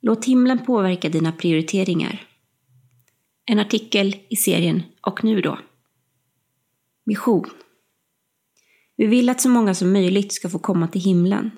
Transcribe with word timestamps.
Låt 0.00 0.24
himlen 0.24 0.64
påverka 0.64 1.08
dina 1.08 1.32
prioriteringar. 1.32 2.26
En 3.44 3.58
artikel 3.58 4.16
i 4.28 4.36
serien 4.36 4.82
Och 5.00 5.24
nu 5.24 5.40
då? 5.40 5.58
Mission. 7.04 7.50
Vi 8.96 9.06
vill 9.06 9.28
att 9.28 9.40
så 9.40 9.48
många 9.48 9.74
som 9.74 9.92
möjligt 9.92 10.32
ska 10.32 10.48
få 10.48 10.58
komma 10.58 10.88
till 10.88 11.00
himlen. 11.00 11.50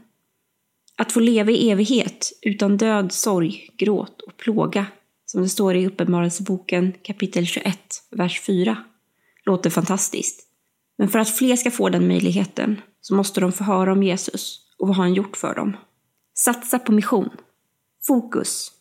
Att 0.96 1.12
få 1.12 1.20
leva 1.20 1.50
i 1.50 1.70
evighet 1.70 2.32
utan 2.42 2.76
död, 2.76 3.12
sorg, 3.12 3.70
gråt 3.78 4.20
och 4.20 4.36
plåga, 4.36 4.86
som 5.26 5.42
det 5.42 5.48
står 5.48 5.76
i 5.76 5.86
Uppenbarelseboken 5.86 6.92
kapitel 7.02 7.46
21, 7.46 7.78
vers 8.10 8.40
4, 8.40 8.84
låter 9.44 9.70
fantastiskt. 9.70 10.46
Men 10.98 11.08
för 11.08 11.18
att 11.18 11.36
fler 11.36 11.56
ska 11.56 11.70
få 11.70 11.88
den 11.88 12.08
möjligheten 12.08 12.80
så 13.00 13.14
måste 13.14 13.40
de 13.40 13.52
få 13.52 13.64
höra 13.64 13.92
om 13.92 14.02
Jesus 14.02 14.60
och 14.78 14.88
vad 14.88 14.96
han 14.96 15.14
gjort 15.14 15.36
för 15.36 15.54
dem. 15.54 15.76
Satsa 16.34 16.78
på 16.78 16.92
mission. 16.92 17.30
Fokus. 18.10 18.72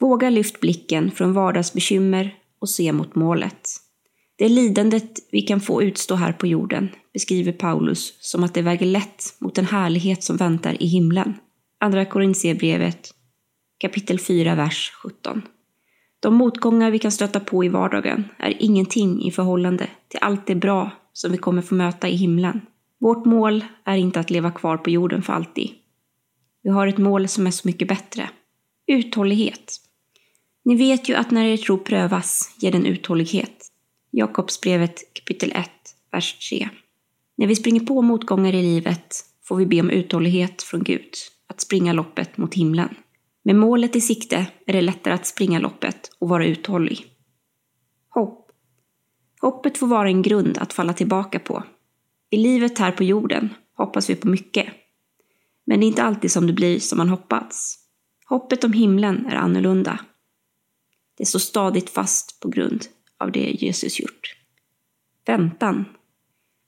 Våga 0.00 0.30
lyft 0.30 0.60
blicken 0.60 1.10
från 1.10 1.32
vardagsbekymmer 1.32 2.34
och 2.58 2.68
se 2.68 2.92
mot 2.92 3.14
målet. 3.14 3.68
Det 4.36 4.48
lidandet 4.48 5.18
vi 5.30 5.42
kan 5.42 5.60
få 5.60 5.82
utstå 5.82 6.14
här 6.14 6.32
på 6.32 6.46
jorden 6.46 6.88
beskriver 7.12 7.52
Paulus 7.52 8.14
som 8.20 8.44
att 8.44 8.54
det 8.54 8.62
väger 8.62 8.86
lätt 8.86 9.24
mot 9.38 9.54
den 9.54 9.64
härlighet 9.64 10.22
som 10.22 10.36
väntar 10.36 10.82
i 10.82 10.86
himlen. 10.86 11.34
Andra 11.80 12.04
Korintierbrevet 12.04 13.10
kapitel 13.78 14.18
4, 14.18 14.54
vers 14.54 14.92
17. 15.02 15.42
De 16.20 16.34
motgångar 16.34 16.90
vi 16.90 16.98
kan 16.98 17.12
stöta 17.12 17.40
på 17.40 17.64
i 17.64 17.68
vardagen 17.68 18.24
är 18.38 18.56
ingenting 18.62 19.22
i 19.22 19.30
förhållande 19.30 19.88
till 20.08 20.20
allt 20.22 20.46
det 20.46 20.54
bra 20.54 20.90
som 21.12 21.32
vi 21.32 21.38
kommer 21.38 21.62
få 21.62 21.74
möta 21.74 22.08
i 22.08 22.16
himlen. 22.16 22.60
Vårt 23.00 23.24
mål 23.24 23.64
är 23.84 23.96
inte 23.96 24.20
att 24.20 24.30
leva 24.30 24.50
kvar 24.50 24.76
på 24.76 24.90
jorden 24.90 25.22
för 25.22 25.32
alltid. 25.32 25.70
Vi 26.62 26.70
har 26.70 26.86
ett 26.86 26.98
mål 26.98 27.28
som 27.28 27.46
är 27.46 27.50
så 27.50 27.68
mycket 27.68 27.88
bättre. 27.88 28.28
Uthållighet. 28.92 29.80
Ni 30.64 30.76
vet 30.76 31.08
ju 31.08 31.14
att 31.14 31.30
när 31.30 31.44
er 31.44 31.56
tro 31.56 31.78
prövas 31.78 32.54
ger 32.58 32.72
den 32.72 32.86
uthållighet. 32.86 33.68
Jakobsbrevet 34.10 35.14
kapitel 35.14 35.52
1, 35.52 35.70
vers 36.10 36.48
3. 36.50 36.68
När 37.36 37.46
vi 37.46 37.56
springer 37.56 37.80
på 37.80 38.02
motgångar 38.02 38.54
i 38.54 38.62
livet 38.62 39.14
får 39.44 39.56
vi 39.56 39.66
be 39.66 39.80
om 39.80 39.90
uthållighet 39.90 40.62
från 40.62 40.84
Gud, 40.84 41.10
att 41.46 41.60
springa 41.60 41.92
loppet 41.92 42.36
mot 42.36 42.54
himlen. 42.54 42.94
Med 43.42 43.56
målet 43.56 43.96
i 43.96 44.00
sikte 44.00 44.46
är 44.66 44.72
det 44.72 44.80
lättare 44.80 45.14
att 45.14 45.26
springa 45.26 45.58
loppet 45.58 46.10
och 46.18 46.28
vara 46.28 46.46
uthållig. 46.46 47.06
Hopp. 48.08 48.50
Hoppet 49.40 49.78
får 49.78 49.86
vara 49.86 50.08
en 50.08 50.22
grund 50.22 50.58
att 50.58 50.72
falla 50.72 50.92
tillbaka 50.92 51.38
på. 51.38 51.64
I 52.30 52.36
livet 52.36 52.78
här 52.78 52.92
på 52.92 53.04
jorden 53.04 53.54
hoppas 53.76 54.10
vi 54.10 54.14
på 54.14 54.28
mycket. 54.28 54.66
Men 55.64 55.80
det 55.80 55.86
är 55.86 55.88
inte 55.88 56.02
alltid 56.02 56.32
som 56.32 56.46
det 56.46 56.52
blir 56.52 56.78
som 56.78 56.98
man 56.98 57.08
hoppats. 57.08 57.81
Hoppet 58.32 58.64
om 58.64 58.72
himlen 58.72 59.26
är 59.26 59.36
annorlunda. 59.36 59.98
Det 61.18 61.26
står 61.26 61.38
stadigt 61.38 61.90
fast 61.90 62.40
på 62.40 62.48
grund 62.48 62.84
av 63.18 63.32
det 63.32 63.50
Jesus 63.50 64.00
gjort. 64.00 64.36
Väntan. 65.26 65.84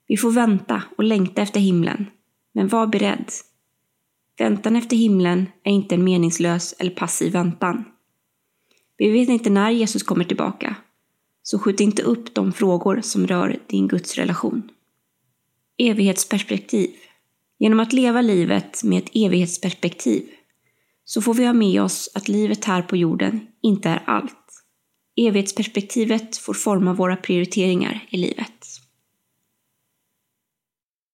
Vi 0.07 0.17
får 0.17 0.31
vänta 0.31 0.83
och 0.97 1.03
längta 1.03 1.41
efter 1.41 1.59
himlen, 1.59 2.05
men 2.53 2.67
var 2.67 2.87
beredd. 2.87 3.31
Väntan 4.37 4.75
efter 4.75 4.97
himlen 4.97 5.45
är 5.63 5.71
inte 5.71 5.95
en 5.95 6.03
meningslös 6.03 6.75
eller 6.79 6.91
passiv 6.91 7.33
väntan. 7.33 7.85
Vi 8.97 9.09
vet 9.09 9.29
inte 9.29 9.49
när 9.49 9.71
Jesus 9.71 10.03
kommer 10.03 10.23
tillbaka, 10.23 10.75
så 11.43 11.59
skjut 11.59 11.79
inte 11.79 12.03
upp 12.03 12.33
de 12.33 12.53
frågor 12.53 13.01
som 13.01 13.27
rör 13.27 13.59
din 13.67 13.87
gudsrelation. 13.87 14.69
Evighetsperspektiv. 15.77 16.89
Genom 17.59 17.79
att 17.79 17.93
leva 17.93 18.21
livet 18.21 18.83
med 18.83 19.03
ett 19.03 19.11
evighetsperspektiv 19.13 20.29
så 21.05 21.21
får 21.21 21.33
vi 21.33 21.45
ha 21.45 21.53
med 21.53 21.81
oss 21.81 22.11
att 22.15 22.27
livet 22.27 22.65
här 22.65 22.81
på 22.81 22.97
jorden 22.97 23.39
inte 23.61 23.89
är 23.89 24.03
allt. 24.05 24.35
Evighetsperspektivet 25.17 26.37
får 26.37 26.53
forma 26.53 26.93
våra 26.93 27.15
prioriteringar 27.15 28.07
i 28.09 28.17
livet. 28.17 28.54